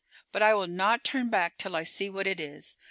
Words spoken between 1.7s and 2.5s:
I see what it